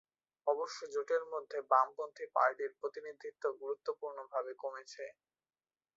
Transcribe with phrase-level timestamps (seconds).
[0.47, 5.05] অবশ্য, জোটের মধ্যে বামপন্থী পার্টির প্রতিনিধিত্ব গুরুত্বপূর্ণভাবে কমেছে।